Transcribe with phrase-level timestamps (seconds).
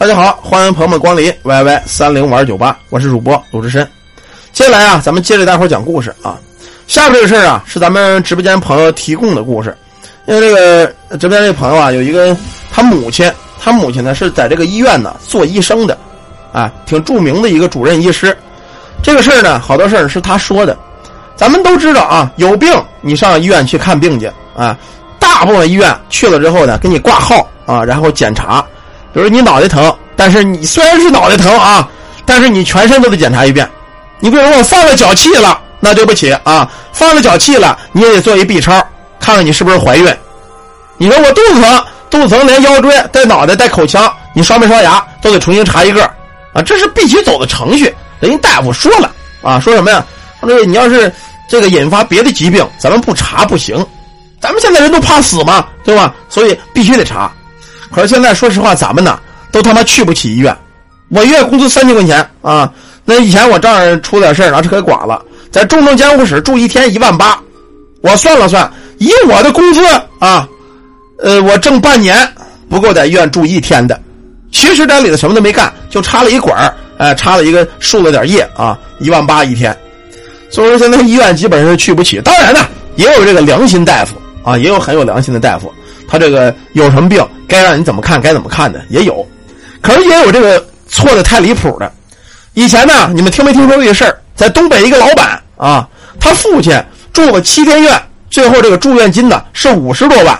[0.00, 3.86] 大家好，欢迎朋友们光临 YY 三零玩酒吧，我是主播鲁智深。
[4.50, 6.40] 接下来啊，咱们接着大伙讲故事啊。
[6.86, 9.76] 下面这个事儿啊，是咱们直播间朋友提供的故事。
[10.24, 10.86] 因为这个
[11.18, 12.34] 直播间这朋友啊，有一个
[12.72, 15.98] 他母亲，他母亲呢是在这个医院呢做医生的，
[16.50, 18.34] 啊，挺著名的一个主任医师。
[19.02, 20.74] 这个事儿呢，好多事儿是他说的。
[21.36, 22.72] 咱们都知道啊，有病
[23.02, 24.74] 你上医院去看病去啊。
[25.18, 28.64] 大部分医院去了之后呢，给你挂号啊，然后检查。
[29.12, 31.88] 比如你脑袋疼，但是你虽然是脑袋疼啊，
[32.24, 33.68] 但是你全身都得检查一遍。
[34.18, 38.72] 你比如说我放了脚气了，那对不起啊，放了脚气了，你也得做一 B 超，
[39.18, 40.16] 看看你是不是怀孕。
[40.98, 46.04] 你说我肚子疼，肚子疼连腰椎带脑袋带口腔，你刷没刷牙都得重新查一个
[46.52, 47.94] 啊，这是必须走的程序。
[48.20, 49.10] 人家大夫说了
[49.42, 50.04] 啊，说什么呀？
[50.40, 51.12] 说这个你要是
[51.48, 53.84] 这个引发别的疾病，咱们不查不行。
[54.40, 56.14] 咱们现在人都怕死嘛，对吧？
[56.28, 57.30] 所以必须得查。
[57.92, 59.18] 可是现在说实话，咱们呢
[59.50, 60.56] 都他妈去不起医院。
[61.08, 62.72] 我月工资三千块钱啊，
[63.04, 67.36] 那以前我丈人出点事儿，拿车给剐了，在重症监护室住一天一万八。
[68.02, 69.84] 我算了算，以我的工资
[70.20, 70.48] 啊，
[71.18, 72.16] 呃，我挣半年
[72.68, 74.00] 不够在医院住一天的。
[74.52, 79.76] 其实这里头什么都没干，就插了一管儿，哎，插了一个输了点液啊，一万八一天。
[80.48, 82.20] 所以说现在医院基本上是去不起。
[82.20, 82.60] 当然呢，
[82.96, 85.72] 也有这个良心大夫啊，也有很有良心的大夫。
[86.08, 89.26] 他这个有什么病，该让你怎么看该怎么看的也有，
[89.82, 91.92] 可是也有这个错的太离谱的。
[92.54, 94.16] 以前呢，你们听没听说过这事儿？
[94.36, 95.86] 在东北一个老板啊，
[96.20, 96.80] 他父亲
[97.12, 100.38] 住了七天院，最后这个住院金呢是五十多万。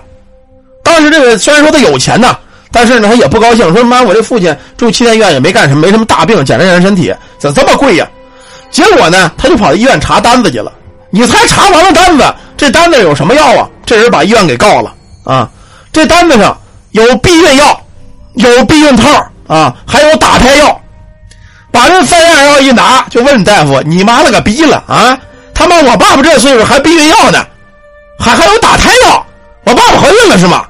[0.85, 2.39] 当时这个虽然说他有钱呢，
[2.71, 8.09] 但是呢他也不高兴，说妈，我这父亲住七天院也没干什么，没什么大病，检查检查身体，怎么这么贵呀？
[8.71, 10.73] 结果呢，他就跑到医院查单子去了。
[11.11, 12.25] 你猜查完了单子，
[12.57, 13.69] 这单子有什么药啊？
[13.85, 14.95] 这人把医院给告了
[15.25, 15.51] 啊！
[15.93, 16.57] 这单子上
[16.91, 17.83] 有避孕药，
[18.35, 19.09] 有避孕套
[19.47, 20.81] 啊，还有打胎药。
[21.73, 25.17] 把这三样药一拿，就问大夫：“你妈了个逼了啊！
[25.55, 27.47] 他妈我爸爸这岁数还避孕药呢，
[28.19, 29.25] 还还有打胎药，
[29.63, 30.65] 我爸爸怀孕了是吗？”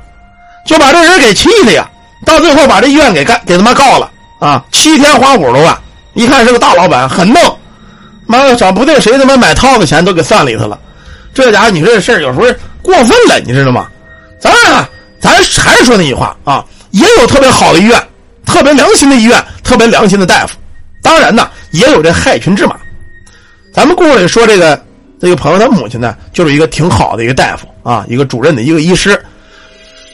[0.67, 1.89] 就把这人给气的呀！
[2.27, 4.62] 到最后把这医院给干给他妈告了啊！
[4.71, 5.75] 七天花五十多万，
[6.12, 7.59] 一看是个大老板，很弄。
[8.27, 10.78] 妈的，找不定谁他妈买套子钱都给算里头了。
[11.33, 12.47] 这家伙，你这事儿有时候
[12.83, 13.89] 过分了，你知道吗？
[14.39, 14.87] 咱啊。
[15.20, 18.03] 咱还是说那句话啊，也有特别好的医院，
[18.47, 20.56] 特别良心的医院，特别良心的大夫。
[21.03, 22.76] 当然呢，也有这害群之马。
[23.72, 24.82] 咱们故事里说这个
[25.20, 29.20] 这个朋友他母亲呢，就是一个挺好的一个大夫啊，一个主任的一个医师。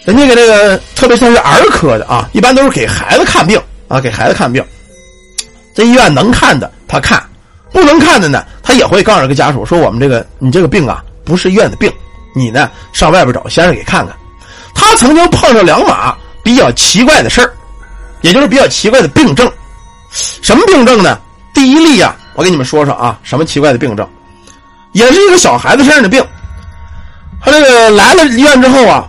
[0.04, 4.64] 人家给这个特别像是儿科的啊，一般都是给孩子看病啊，给孩子看病。
[5.74, 7.22] 这医院能看的他看，
[7.72, 11.92] 不能看的呢，他也会告诉这个家属说：“我们这个你这个病啊，不是医院的病，
[12.34, 14.14] 你呢上外边找先生给看看。”
[14.76, 17.50] 他曾经碰上两码比较奇怪的事儿，
[18.20, 19.50] 也就是比较奇怪的病症。
[20.12, 21.18] 什么病症呢？
[21.54, 24.06] 第一例呀，我给你们说说啊，什么奇怪的病症？
[24.92, 26.24] 也是一个小孩子身上的病。
[27.42, 29.08] 他这个来了医院之后啊，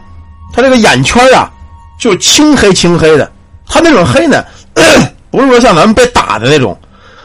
[0.53, 1.51] 他这个眼圈啊，
[1.99, 3.29] 就青黑青黑的。
[3.67, 4.43] 他那种黑呢，
[5.29, 6.79] 不是说像咱们被打的那种，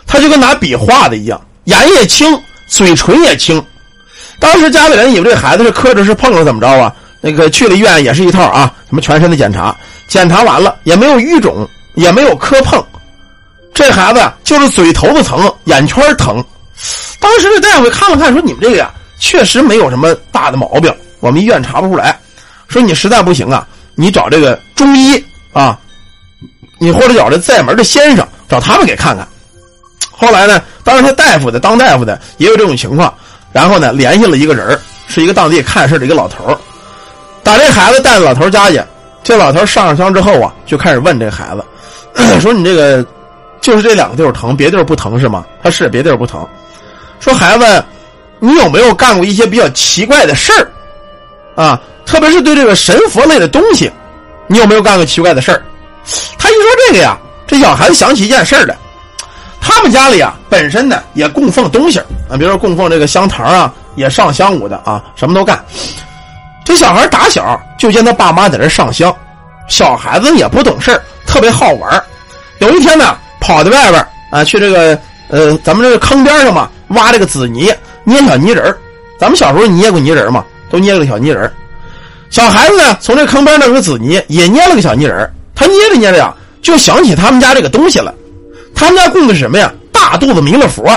[0.06, 2.36] 他就跟拿笔画的一样，眼也青，
[2.66, 3.64] 嘴唇也青。
[4.40, 6.92] 当时家里人以为这孩子是磕着是碰着怎么着啊？
[7.24, 9.74] 那个去了医院也是一套啊，什么全身的检查，
[10.08, 12.84] 检查完了也没有淤肿，也没有磕碰，
[13.72, 16.44] 这孩子就是嘴头子疼，眼圈疼。
[17.20, 18.90] 当时这大夫看了看，说：“你们这个呀，
[19.20, 22.18] 确实没有什么大的毛病，我们医院查不出来。
[22.66, 25.78] 说你实在不行啊，你找这个中医啊，
[26.80, 29.24] 你或者找这在门的先生，找他们给看看。”
[30.10, 33.14] 后来呢，当时他大夫的当大夫的也有这种情况，
[33.52, 36.58] 然后呢，联系了一个人是一个当地看事的一个老头
[37.44, 38.82] 把这孩子带到老头家去，
[39.22, 43.04] 这老头上上香之后啊，就开始问这孩子， 说：“你这个
[43.60, 46.46] 就是这两个地儿疼，别地儿不疼是吗？”他是别地儿不疼。
[47.20, 47.84] 说孩子，
[48.38, 51.80] 你有没有干过一些比较奇怪的事儿啊？
[52.04, 53.90] 特别是对这个神佛类的东西，
[54.48, 55.62] 你有没有干过奇怪的事儿？
[56.36, 57.16] 他一说这个呀，
[57.46, 58.76] 这小孩子想起一件事儿来，
[59.60, 65.64] 他们家里啊本身呢也供奉东西啊，比如说供奉这个香堂啊，也上香舞的啊，什么都干。
[66.64, 69.14] 这小孩打小就见他爸妈在这上香，
[69.68, 72.02] 小孩子也不懂事特别好玩
[72.58, 74.98] 有一天呢，跑到外边啊，去这个
[75.28, 77.72] 呃，咱们这个坑边上嘛，挖这个紫泥，
[78.04, 78.74] 捏小泥人
[79.18, 81.52] 咱们小时候捏过泥人嘛，都捏了个小泥人
[82.30, 88.14] 小孩子呢，从这坑边那个紫泥也捏了个小泥人他捏着捏着呀，就想起他们家这个东西了。
[88.74, 89.72] 他们家供的是什么呀？
[89.92, 90.88] 大肚子弥勒佛，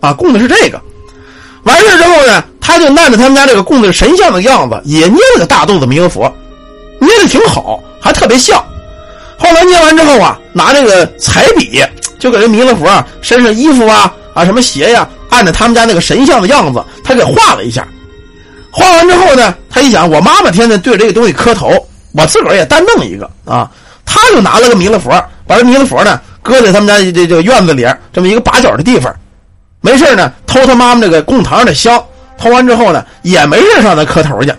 [0.00, 0.80] 啊，供的是这个。
[1.64, 2.42] 完事之后呢？
[2.70, 6.32] 他就按着他们家这个供的神像的样子，也捏了个大肚子弥勒佛，
[7.00, 8.64] 捏的挺好，还特别像。
[9.36, 11.82] 后来捏完之后啊，拿这个彩笔
[12.20, 17.84] 就给这弥勒佛啊身上衣服啊啊什么鞋呀，按照他们家那个神像的样子，他给画了一下。
[18.70, 21.72] 画完之后呢，他一想，我妈妈天天对着这个东西磕头，
[22.12, 23.68] 我自个儿也单弄一个啊。
[24.06, 25.10] 他就拿了个弥勒佛，
[25.44, 29.12] 把这弥勒佛呢搁在他们家这这个院子里这么一个把角的地方，
[29.80, 32.00] 没事呢偷他妈妈这个供堂上的香，
[32.40, 34.52] 偷完之后呢也没人上那磕头去，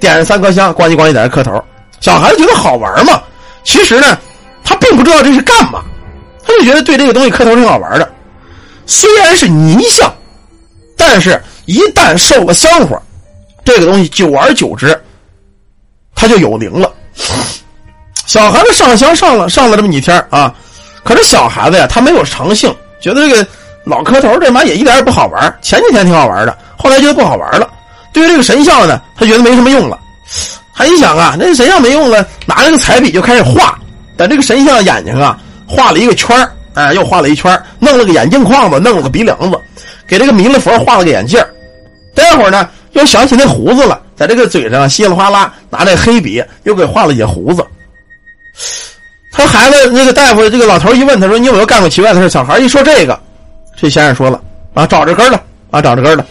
[0.00, 1.62] 点上三颗香，咣叽咣叽在那磕头。
[2.00, 3.22] 小孩子觉得好玩嘛，
[3.62, 4.18] 其实呢
[4.64, 5.82] 他并不知道这是干嘛，
[6.44, 8.10] 他就觉得对这个东西磕头挺好玩的。
[8.84, 10.12] 虽然是泥像，
[10.96, 13.00] 但是一旦受了香火。
[13.62, 14.98] 这个东西久而久之，
[16.14, 16.90] 它就有灵了。
[18.26, 20.52] 小孩子上香上了上了这么几天啊，
[21.04, 23.46] 可是小孩子呀，他没有长性，觉得这个
[23.84, 25.58] 老磕头这玩意也一点也不好玩。
[25.60, 27.68] 前几天挺好玩的，后来觉得不好玩了。
[28.12, 29.98] 对于这个神像呢，他觉得没什么用了。
[30.74, 33.78] 他一想啊，那神像没用了，拿这个彩笔就开始画，
[34.16, 35.38] 在这个神像眼睛啊
[35.68, 36.34] 画了一个圈
[36.74, 39.60] 哎，又画了一圈弄了个眼镜框子，弄了个鼻梁子，
[40.08, 41.38] 给这个弥勒佛画了个眼镜
[42.14, 42.68] 待会儿呢。
[42.94, 47.64] 又想起那胡子了，在这个嘴上稀里哗啦拿这黑笔又给画了野胡子。
[49.30, 53.16] 他孩子那个大夫这个老头一问他说：“你有没有干过奇怪的事？”小孩一说这个，
[53.76, 54.42] 这先生说了
[54.74, 55.40] ：“啊，找着根了
[55.70, 56.26] 啊，找着根了，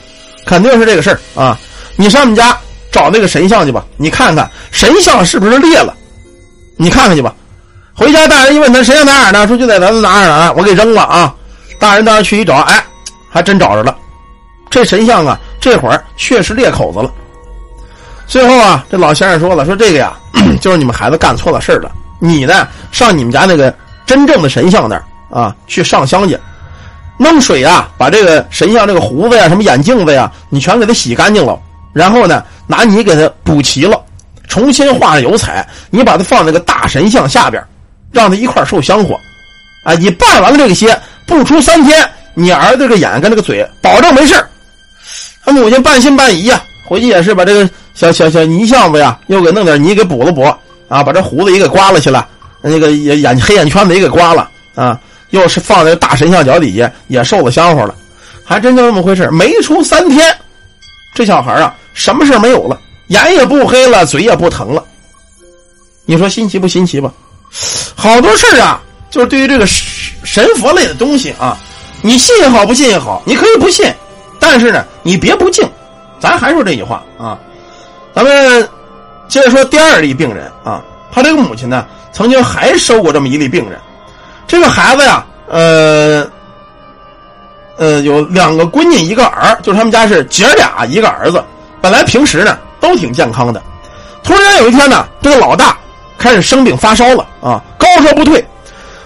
[0.50, 1.56] 肯定是这个事儿啊！
[1.96, 2.58] 你上我们家
[2.92, 5.94] 找那个神像去吧，你看看神像是不是裂了？
[6.76, 7.36] 你看看去吧。
[7.94, 9.48] 回家大人一问他神像哪儿呢？
[9.48, 11.36] 说就在咱们哪儿哪儿，我给扔了啊！
[11.78, 12.84] 大人当时去一找，哎，
[13.30, 13.96] 还真找着了。
[14.72, 17.12] 这神像啊。”这会儿确实裂口子了。
[18.26, 20.14] 最后啊，这老先生说了：“说这个呀，
[20.62, 21.92] 就是你们孩子干错了事了。
[22.18, 23.72] 你呢，上你们家那个
[24.06, 26.40] 真正的神像那儿啊，去上香去，
[27.22, 31.60] 弄水啊，把这个神像这个胡子呀、什么眼镜子呀，你全给它洗干净了。
[31.92, 34.02] 然后呢，拿泥给它补齐了，
[34.48, 37.62] 重新画上油彩，你把它放那个大神像下边，
[38.12, 39.20] 让他一块受香火。
[39.84, 44.36] 啊，你办完了这些，不出三天，你儿子这个眼跟这个嘴，保证没事
[45.44, 50.44] 他母亲半信半疑呀，回去也是把这个小小小泥像子呀，又给弄点泥给补了补
[50.88, 52.28] 啊，把这胡子也给刮了去了，
[52.62, 55.00] 那个眼眼黑眼圈子也给刮了啊，
[55.32, 57.96] 又是放在大神像脚底下也受了香火了，
[58.44, 60.36] 还真就这么回事没出三天，
[61.14, 64.84] 这小孩啊，什么事没有了，眼也不黑了，嘴也不疼了。
[66.06, 67.14] 你说新奇不新奇吧？
[67.96, 68.82] 好多事啊，
[69.12, 71.58] 就是对于这个神佛类的东西啊，
[72.02, 73.86] 你信也好，不信也好，你可以不信。
[74.40, 75.70] 但是呢，你别不敬，
[76.20, 77.38] 咱还说这句话啊。
[78.14, 78.68] 咱们
[79.28, 83.80] 接着说第二例病人啊，他这个母亲呢，曾经还收过这么一例病人。
[84.50, 86.28] 这个孩子呀，呃，
[87.78, 91.42] 呃，有两个闺女一个儿，就是他们家是姐俩一个儿子。
[91.80, 93.62] 本来平时呢都挺健康的，
[94.24, 95.78] 突然有一天呢，这个老大
[96.18, 98.44] 开始生病发烧了啊，高烧不退。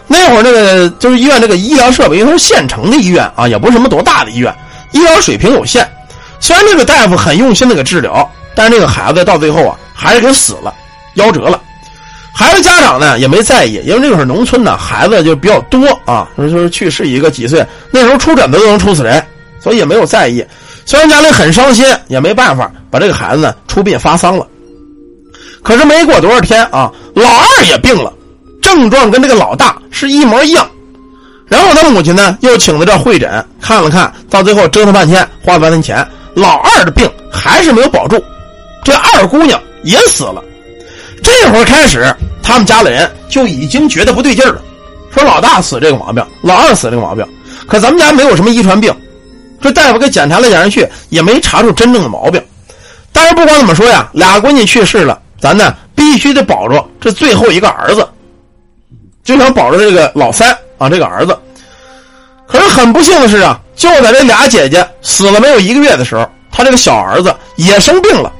[0.07, 4.55] 那会儿那个就是医院这个医疗设备，因为它是县城的医院啊，也不是什么多大的医院。
[4.91, 5.85] 医疗水平有限，
[6.39, 10.73] 虽然这个大夫很用心的给治疗，但是这个孩子到最后啊，还是给死了，
[11.17, 11.59] 夭折了。
[12.35, 19.23] 孩子家长呢也没在意，因为那会儿农村呢孩子就比较多啊，就是去世一个几岁，那时候出疹子都能出死人，
[19.59, 20.43] 所以也没有在意。
[20.85, 24.47] 虽然家里很伤心，也没办法把这个孩子呢出殡发丧了。
[25.61, 28.11] 可是没过多少天啊，老二也病了，
[28.61, 30.67] 症状跟这个老大是一模一样。
[31.47, 38.21] 然后他母亲呢，又请在这会诊，看了看，到最后折腾半天，花了半天钱，老二的病还是没有保住，
[38.83, 40.43] 这二姑娘也死了。
[41.21, 44.61] 这会儿开始，他们家的人就已经觉得不对劲了，
[45.11, 47.25] 说老大死这个毛病，老二死这个毛病，
[47.65, 48.93] 可咱们家没有什么遗传病，
[49.61, 52.43] 这大夫给检查来检查去，也没查出真正的毛病。
[53.11, 58.07] 但是不管怎么说呀，俩闺女去世了，咱呢必须得保住这最后一个儿子，
[59.23, 60.55] 就想保住这个老三。
[60.79, 61.37] 啊，这个儿子，
[62.45, 68.32] 可是很不幸的是啊，就在这俩姐姐死了没有一个月的时候，他这个小儿子也生病了。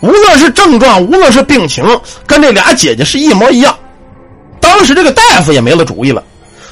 [0.00, 1.84] 无论是症状，无论是病情，
[2.26, 3.76] 跟这俩姐姐是一模一样。
[4.60, 6.22] 当时这个大夫也没了主意了，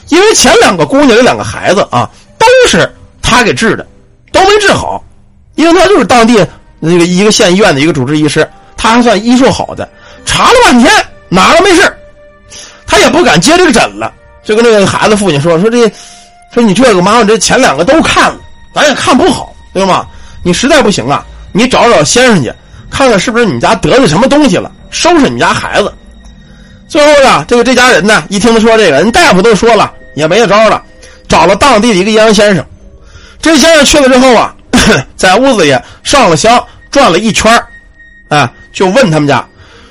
[0.08, 2.88] 因为前两个姑娘这两个孩子啊，都是
[3.22, 3.86] 他给治的，
[4.32, 5.02] 都没治好。
[5.54, 6.44] 因为他就是当地
[6.80, 9.88] 那个一个县医院的一个主治医师，他还算医术好的，
[10.24, 10.92] 查了半天
[11.28, 11.96] 哪都没事
[12.86, 14.12] 他也不敢接这个诊了。
[14.42, 15.90] 就跟那个孩子父亲说说这，
[16.52, 18.38] 说你这个妈妈这前两个都看了，
[18.74, 20.06] 咱也看不好，对吗？
[20.42, 22.52] 你实在不行啊，你找找先生去，
[22.94, 25.92] 看看是不是你家得罪什么东西了，收拾你家孩子。
[26.86, 30.80] 最后呢，这个这家人呢，一听他说这个，人大夫都说了，也没得招了，
[31.26, 32.64] 找了当地的一个阴阳先生。
[33.42, 34.54] 这先生去了之后啊，
[35.16, 37.52] 在屋子里上了香，转了一圈
[38.28, 39.44] 啊，就问他们家，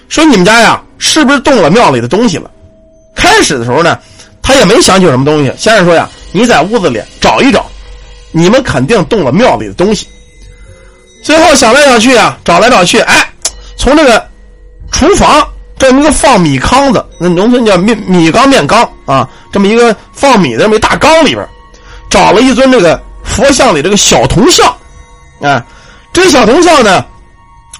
[0.08, 2.50] 说你们家呀，是不是动了庙里的东西了？
[3.14, 4.00] 开始的时候呢，
[4.42, 5.54] 他也没想起什么东西。
[5.58, 7.66] 先生说呀：“你在屋子里找一找，
[8.32, 10.08] 你们肯定动了庙里的东西。”
[11.24, 13.34] 最后想来想去啊，找来找去，哎，
[13.78, 14.28] 从这个
[14.92, 15.42] 厨房
[15.80, 21.48] 这么一个放米糠子，那农村叫米米缸面缸啊，这么一个放米的这么一大缸里边，
[22.10, 24.76] 找了一尊这个佛像里这个小铜像，
[25.42, 25.64] 哎，
[26.12, 27.06] 这小铜像呢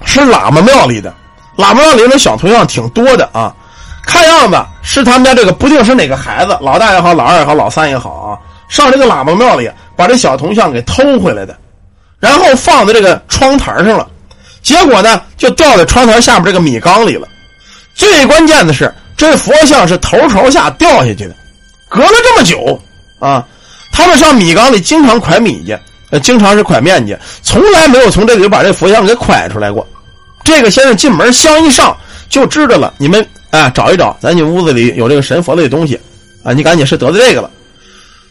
[0.06, 1.14] 是喇嘛庙里的，
[1.58, 3.54] 喇嘛庙里那小铜像挺多的啊，
[4.06, 11.54] 看样子是他们家这个不定是哪个孩子，老大也好，老二也好，老三也好啊，上这个喇嘛庙里把这小铜像给偷回来的。
[12.24, 14.08] 然后放在这个窗台上了，
[14.62, 17.28] 结果呢就掉在窗台下面这个米缸里了。
[17.94, 21.36] 最关键的是，这佛像是头朝下掉下去的，
[21.86, 22.80] 隔了这么久
[23.18, 23.46] 啊，
[23.92, 25.78] 他们上米缸里经常蒯米去，
[26.08, 29.86] 呃，经常是蒯面去，从来没有从这里把这佛像给蒯出来过。
[30.42, 31.94] 这个先生进门香一上
[32.30, 36.00] 就知道了，你们啊找一找，咱你屋子里有这个神佛类的东西
[36.42, 37.50] 啊，你赶紧是得罪这个了。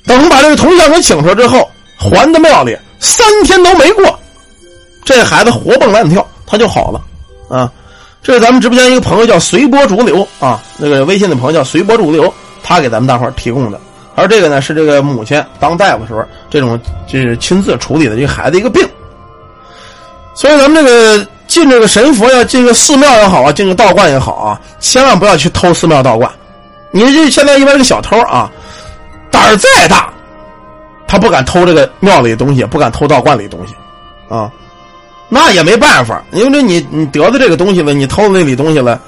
[0.08, 2.76] 等把这个铜像给请出来之后，还到庙里。
[3.04, 4.20] 三天都没过，
[5.04, 7.02] 这孩子活蹦乱跳，他就好了
[7.50, 7.70] 啊！
[8.24, 12.34] 这是咱们直播间一个朋友叫随波逐流啊，那个微信的朋友叫随波逐流，
[12.64, 13.78] 他给咱们大伙提供的。
[14.16, 18.88] 而这个呢，是这个母亲当大夫时候，这种就是亲自处理的这个孩子一个病。
[20.34, 26.32] 所以咱们这个进这个神佛呀，进个寺庙也好啊，进个道观也好啊，千万不要去偷寺庙道观。
[26.92, 28.50] 你这现在一般这个小偷啊，
[29.30, 30.10] 胆儿再大。
[31.14, 33.76] 他不敢偷这个庙里的东西，不敢偷道观里的东西，
[34.28, 34.52] 啊，
[35.30, 39.00] 那也没办法，因为你你得的这个东西了，你偷那里东西了，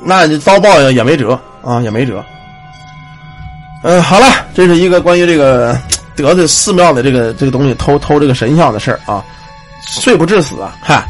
[0.00, 2.24] 那你遭报应也没辙啊，也没辙。
[3.82, 5.76] 嗯，好了，这是一个关于这个
[6.14, 9.20] 得罪寺庙的这个这个东西偷偷这个神像的事啊，
[10.00, 10.76] 罪不至死啊！
[10.80, 11.04] 嗨，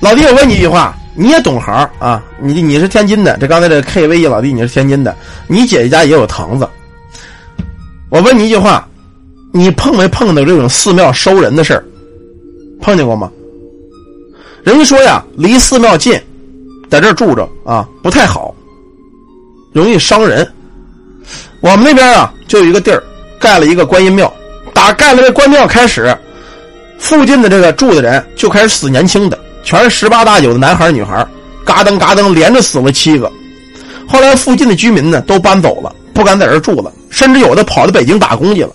[0.00, 2.22] 老弟，我问你一句话，你也懂行啊？
[2.40, 5.14] 你你是天津的，这刚才这 KVE 老弟你是天津的，
[5.46, 6.66] 你姐姐家也有堂子，
[8.08, 8.86] 我问你一句话。
[9.52, 11.84] 你碰没碰到这种寺庙收人的事儿？
[12.80, 13.30] 碰见过吗？
[14.62, 16.20] 人家说呀，离寺庙近，
[16.88, 18.54] 在这住着啊不太好，
[19.72, 20.46] 容易伤人。
[21.60, 23.02] 我们那边啊，就有一个地儿，
[23.40, 24.32] 盖了一个观音庙。
[24.72, 26.16] 打盖了这观音庙开始，
[26.98, 31.26] 附近的这个住的人就开始死年轻的，全是十八大九的男孩女孩，
[31.64, 33.30] 嘎噔嘎噔连着死了七个。
[34.08, 38.70] 后来附近的居民呢都搬走了，不敢在这住了，甚至有的跑到北京打工去了。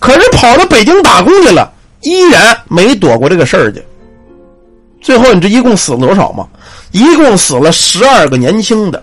[0.00, 3.80] 可是跑到北京打工去了，依然没躲过这个事儿去。
[5.00, 6.48] 最后你这一共死了多少吗？
[6.90, 9.02] 一共死了十二个年轻的，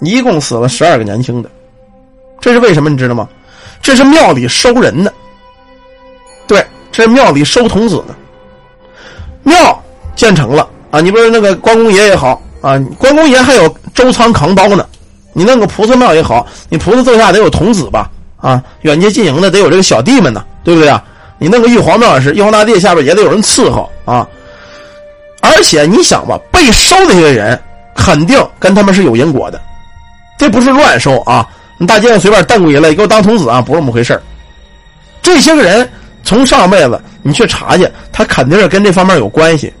[0.00, 1.50] 一共死了十二个年轻的。
[2.40, 3.28] 这是为什么你知道吗？
[3.80, 5.12] 这是庙里收人的。
[6.46, 8.14] 对，这是庙里收童子的。
[9.42, 9.82] 庙
[10.14, 14.86] 建成了啊，你不是那个关公爷也好啊，关公爷还有周仓扛刀呢。
[15.32, 18.10] 你弄个菩萨庙也好，你菩萨座下得有童子吧？
[18.46, 21.02] 啊，远接近迎的得有这个小弟们呢，对不对啊？
[21.38, 24.26] 你弄个玉皇庙也是，玉皇大帝下边也得有人伺候啊。
[25.42, 27.60] 而且你想吧，被收的这些人
[27.96, 29.60] 肯定跟他们是有因果的，
[30.38, 31.44] 这不是乱收啊！
[31.76, 34.20] 你大街上随便瞪过一来，给我当童子啊，不是那么回事
[35.20, 35.88] 这些个人
[36.22, 39.72] 从上辈子你去查去，他肯定是跟这方面有关系，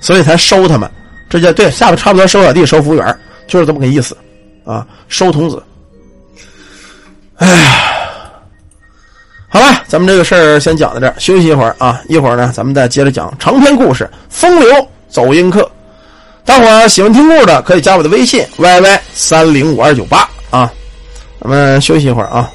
[0.00, 0.88] 所以才收他们。
[1.28, 4.16] 这叫对，下边差不多收小弟、收服务员，就是这么个意思
[4.64, 5.62] 啊，收童子。
[7.36, 7.87] 哎呀，
[9.50, 15.62] 好了，咱们这个事儿先讲到这儿，休息一会儿啊，一会儿呢，咱们再接着讲长篇故事《风流走音客》。
[16.44, 20.70] 大伙儿喜欢听故事的，可以加我的微信 yy 三零五二九八啊。
[21.40, 22.50] 咱们休息一会儿啊。